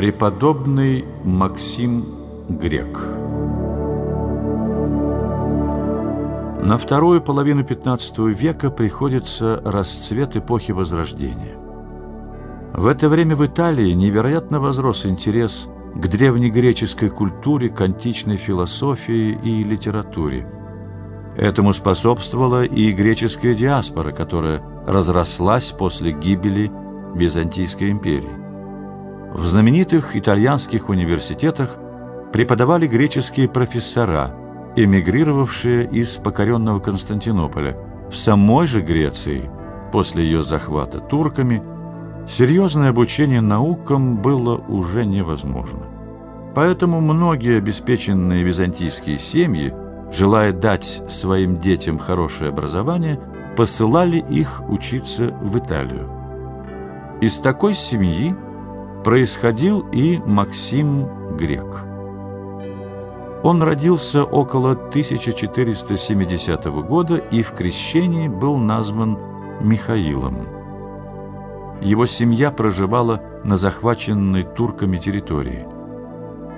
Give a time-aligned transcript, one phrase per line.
[0.00, 2.06] Преподобный Максим
[2.48, 2.98] Грек
[6.64, 11.54] На вторую половину XV века приходится расцвет эпохи Возрождения.
[12.72, 19.62] В это время в Италии невероятно возрос интерес к древнегреческой культуре, к античной философии и
[19.62, 20.48] литературе.
[21.36, 26.72] Этому способствовала и греческая диаспора, которая разрослась после гибели
[27.14, 28.39] Византийской империи.
[29.32, 31.78] В знаменитых итальянских университетах
[32.32, 34.34] преподавали греческие профессора,
[34.74, 37.76] эмигрировавшие из покоренного Константинополя.
[38.10, 39.48] В самой же Греции,
[39.92, 41.62] после ее захвата турками,
[42.28, 45.86] серьезное обучение наукам было уже невозможно.
[46.56, 49.72] Поэтому многие обеспеченные византийские семьи,
[50.12, 53.20] желая дать своим детям хорошее образование,
[53.56, 56.10] посылали их учиться в Италию.
[57.20, 58.34] Из такой семьи
[59.02, 61.84] происходил и Максим Грек.
[63.42, 69.18] Он родился около 1470 года и в крещении был назван
[69.60, 70.46] Михаилом.
[71.80, 75.66] Его семья проживала на захваченной турками территории.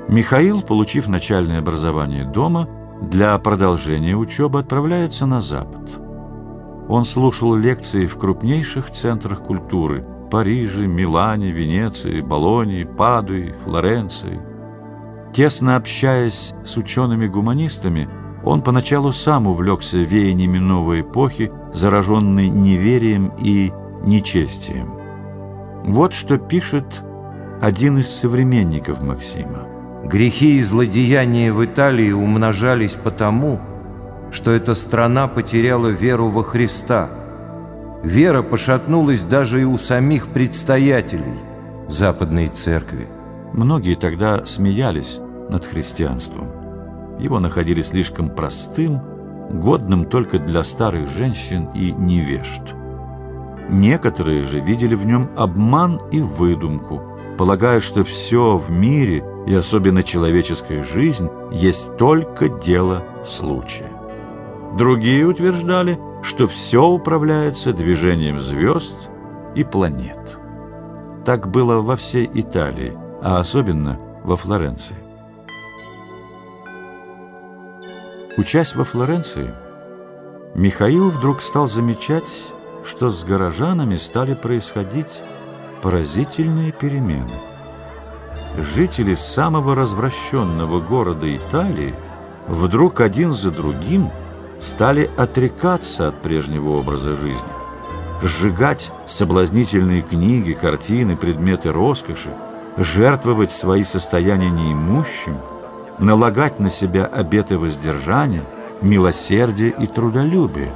[0.08, 2.68] Михаил, получив начальное образование дома,
[3.00, 5.88] для продолжения учебы отправляется на Запад.
[6.88, 14.40] Он слушал лекции в крупнейших центрах культуры– Париже, Милане, Венеции, Болонии, Падуи, Флоренции.
[15.34, 18.08] Тесно общаясь с учеными-гуманистами,
[18.42, 23.72] он поначалу сам увлекся веяниями новой эпохи, зараженной неверием и
[24.06, 24.94] нечестием.
[25.84, 27.04] Вот что пишет
[27.60, 29.68] один из современников Максима.
[30.02, 33.60] Грехи и злодеяния в Италии умножались потому,
[34.32, 37.10] что эта страна потеряла веру во Христа.
[38.02, 41.38] Вера пошатнулась даже и у самих предстоятелей
[41.88, 43.06] Западной Церкви.
[43.52, 46.48] Многие тогда смеялись над христианством.
[47.20, 49.00] Его находили слишком простым,
[49.50, 52.74] годным только для старых женщин и невежд.
[53.68, 57.00] Некоторые же видели в нем обман и выдумку,
[57.38, 63.90] полагая, что все в мире и особенно человеческая жизнь есть только дело случая.
[64.76, 69.10] Другие утверждали, что все управляется движением звезд
[69.54, 70.38] и планет.
[71.24, 74.96] Так было во всей Италии, а особенно во Флоренции.
[78.38, 79.52] Учась во Флоренции,
[80.54, 82.52] Михаил вдруг стал замечать,
[82.84, 85.20] что с горожанами стали происходить
[85.82, 87.30] поразительные перемены.
[88.56, 91.94] Жители самого развращенного города Италии
[92.46, 94.10] вдруг один за другим
[94.62, 97.42] стали отрекаться от прежнего образа жизни,
[98.22, 102.30] сжигать соблазнительные книги, картины, предметы роскоши,
[102.76, 105.36] жертвовать свои состояния неимущим,
[105.98, 108.44] налагать на себя обеты воздержания,
[108.80, 110.72] милосердия и трудолюбия.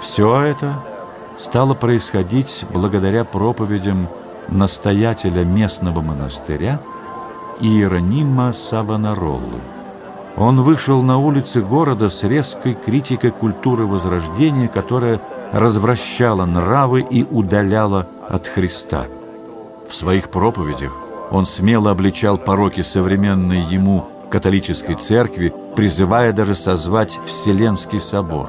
[0.00, 0.82] Все это
[1.36, 4.08] стало происходить благодаря проповедям
[4.48, 6.80] настоятеля местного монастыря
[7.60, 9.60] Иеронима Савонароллы.
[10.38, 15.20] Он вышел на улицы города с резкой критикой культуры Возрождения, которая
[15.52, 19.06] развращала нравы и удаляла от Христа.
[19.88, 20.96] В своих проповедях
[21.32, 28.48] он смело обличал пороки современной ему католической церкви, призывая даже созвать Вселенский собор.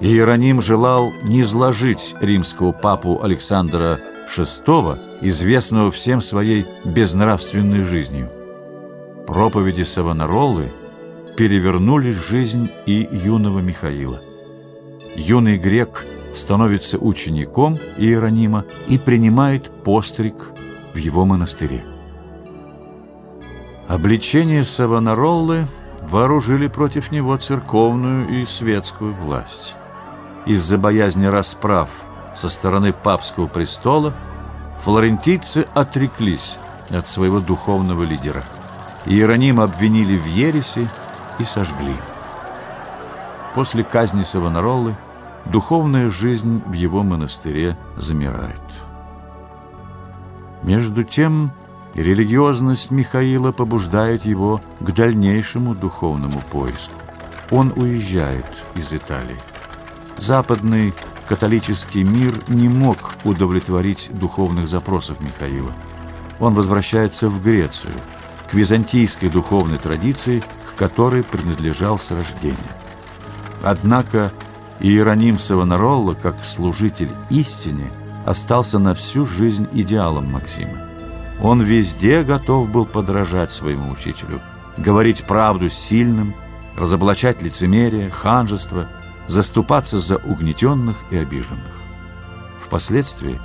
[0.00, 3.98] Иероним желал не изложить римского папу Александра
[4.34, 8.30] VI, известного всем своей безнравственной жизнью.
[9.26, 10.70] Проповеди Савонароллы
[11.36, 14.20] перевернули жизнь и юного Михаила.
[15.16, 20.34] Юный грек становится учеником Иеронима и принимает постриг
[20.92, 21.84] в его монастыре.
[23.88, 25.66] Обличение Савонароллы
[26.02, 29.76] вооружили против него церковную и светскую власть.
[30.46, 31.90] Из-за боязни расправ
[32.34, 34.14] со стороны папского престола
[34.82, 36.58] флорентийцы отреклись
[36.90, 38.42] от своего духовного лидера.
[39.06, 40.88] Иеронима обвинили в ереси
[41.38, 41.94] и сожгли.
[43.54, 44.96] После казни Савонароллы
[45.46, 48.60] духовная жизнь в его монастыре замирает.
[50.62, 51.52] Между тем,
[51.94, 56.94] религиозность Михаила побуждает его к дальнейшему духовному поиску.
[57.50, 59.36] Он уезжает из Италии.
[60.16, 60.94] Западный
[61.28, 65.72] католический мир не мог удовлетворить духовных запросов Михаила.
[66.40, 67.94] Он возвращается в Грецию,
[68.54, 72.58] византийской духовной традиции, к которой принадлежал с рождения.
[73.62, 74.32] Однако
[74.80, 77.90] Иероним Савонаролла, как служитель истине,
[78.26, 80.88] остался на всю жизнь идеалом Максима.
[81.42, 84.40] Он везде готов был подражать своему учителю,
[84.76, 86.34] говорить правду сильным,
[86.76, 88.88] разоблачать лицемерие, ханжество,
[89.26, 91.72] заступаться за угнетенных и обиженных.
[92.60, 93.40] Впоследствии,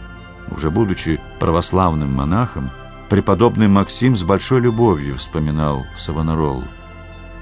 [0.50, 2.70] уже будучи православным монахом,
[3.10, 6.64] преподобный Максим с большой любовью вспоминал Савонаролу.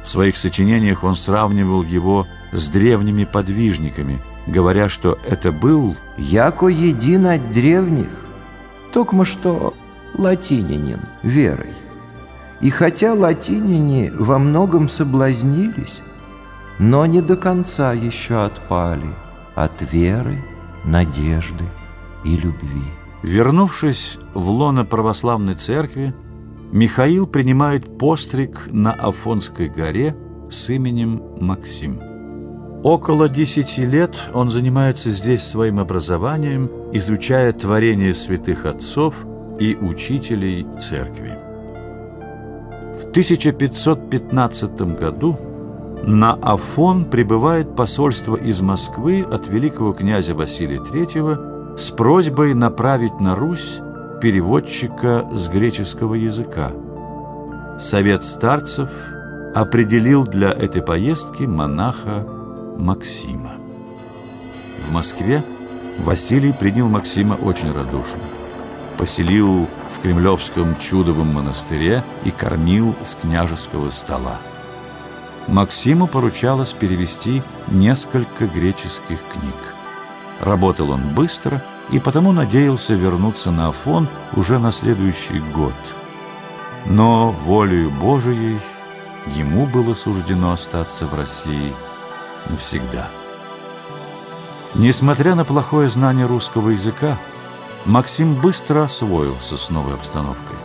[0.03, 7.27] В своих сочинениях он сравнивал его с древними подвижниками, говоря, что это был «яко един
[7.27, 8.07] от древних,
[8.93, 9.73] токмо что
[10.13, 11.73] латинянин верой.
[12.61, 16.01] И хотя латиняне во многом соблазнились,
[16.79, 19.13] но не до конца еще отпали
[19.55, 20.41] от веры,
[20.85, 21.65] надежды
[22.23, 23.06] и любви».
[23.23, 26.13] Вернувшись в лоно православной церкви,
[26.71, 30.15] Михаил принимает постриг на Афонской горе
[30.49, 31.99] с именем Максим.
[32.83, 39.25] Около десяти лет он занимается здесь своим образованием, изучая творения святых отцов
[39.59, 41.37] и учителей церкви.
[43.01, 45.37] В 1515 году
[46.03, 53.35] на Афон прибывает посольство из Москвы от великого князя Василия III с просьбой направить на
[53.35, 53.79] Русь
[54.19, 56.71] переводчика с греческого языка.
[57.79, 58.89] Совет старцев
[59.53, 62.25] определил для этой поездки монаха
[62.77, 63.57] Максима.
[64.87, 65.43] В Москве
[65.99, 68.23] Василий принял Максима очень радушно.
[68.97, 74.37] Поселил в Кремлевском чудовом монастыре и кормил с княжеского стола.
[75.47, 79.76] Максиму поручалось перевести несколько греческих книг.
[80.39, 85.73] Работал он быстро и потому надеялся вернуться на Афон уже на следующий год.
[86.85, 88.59] Но волею Божией
[89.27, 91.73] ему было суждено остаться в России
[92.49, 93.07] навсегда.
[94.75, 97.17] Несмотря на плохое знание русского языка,
[97.85, 100.57] Максим быстро освоился с новой обстановкой.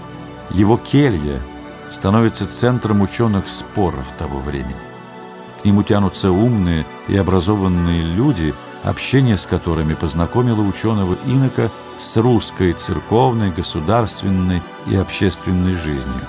[0.51, 1.41] Его келья
[1.89, 4.77] становится центром ученых споров того времени.
[5.63, 11.69] К нему тянутся умные и образованные люди– общение с которыми познакомило ученого инока
[11.99, 16.27] с русской церковной, государственной и общественной жизнью.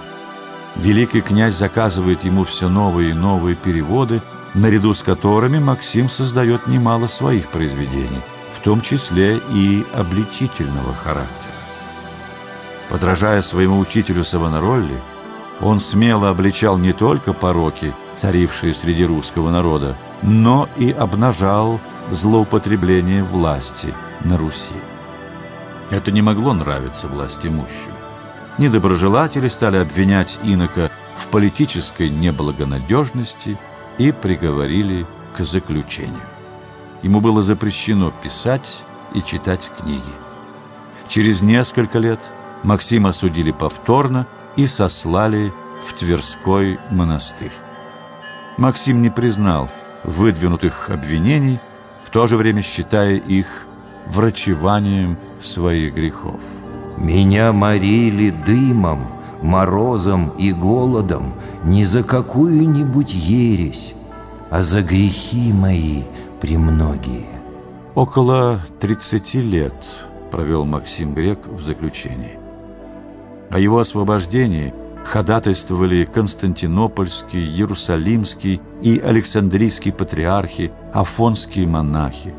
[0.76, 4.22] Великий князь заказывает ему все новые и новые переводы,
[4.54, 8.22] наряду с которыми Максим создает немало своих произведений,
[8.54, 11.54] в том числе и обличительного характера.
[12.90, 15.00] Подражая своему учителю Савонаролли,
[15.62, 21.80] он смело обличал не только пороки, царившие среди русского народа, но и обнажал
[22.12, 24.76] злоупотребление власти на Руси.
[25.90, 27.94] Это не могло нравиться власть имущим.
[28.58, 33.58] Недоброжелатели стали обвинять инока в политической неблагонадежности
[33.98, 35.06] и приговорили
[35.36, 36.22] к заключению.
[37.02, 38.82] Ему было запрещено писать
[39.14, 40.02] и читать книги.
[41.08, 42.20] Через несколько лет
[42.64, 45.52] Максима осудили повторно и сослали
[45.86, 47.52] в Тверской монастырь.
[48.58, 49.70] Максим не признал
[50.04, 51.60] выдвинутых обвинений–
[52.14, 53.66] то же время считая их
[54.08, 56.40] врачеванием своих грехов.
[56.96, 59.08] «Меня морили дымом,
[59.42, 61.34] морозом и голодом
[61.64, 63.96] не за какую-нибудь ересь,
[64.52, 66.04] а за грехи мои
[66.40, 67.26] премногие».
[67.96, 69.76] Около 30 лет
[70.32, 72.38] провел Максим Грек в заключении.
[73.50, 82.34] О его освобождении– ходатайствовали Константинопольский, Иерусалимский и Александрийский патриархи, афонские монахи.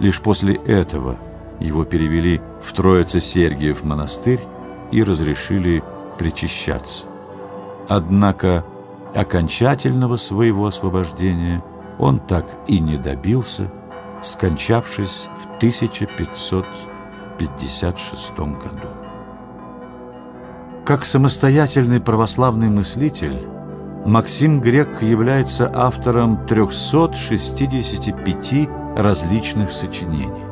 [0.00, 1.16] Лишь после этого
[1.60, 4.40] его перевели в Троице-Сергиев монастырь
[4.90, 5.82] и разрешили
[6.18, 7.04] причащаться.
[7.88, 8.64] Однако
[9.14, 11.62] окончательного своего освобождения
[11.98, 13.70] он так и не добился,
[14.22, 19.03] скончавшись в 1556 году.
[20.84, 23.48] Как самостоятельный православный мыслитель,
[24.04, 30.44] Максим Грек является автором 365 различных сочинений.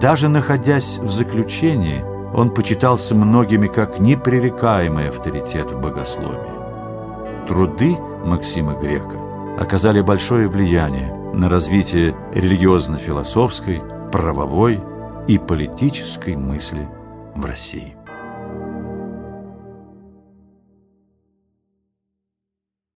[0.00, 2.04] Даже находясь в заключении,
[2.34, 7.46] он почитался многими как непререкаемый авторитет в богословии.
[7.46, 9.20] Труды Максима Грека
[9.56, 14.82] оказали большое влияние на развитие религиозно-философской, правовой
[15.28, 16.88] и политической мысли
[17.36, 17.97] в России.